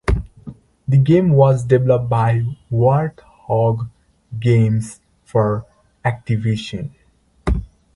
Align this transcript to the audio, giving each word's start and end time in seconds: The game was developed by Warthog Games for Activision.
The 0.87 0.97
game 0.97 1.29
was 1.29 1.63
developed 1.63 2.09
by 2.09 2.41
Warthog 2.71 3.87
Games 4.39 4.99
for 5.23 5.67
Activision. 6.03 6.89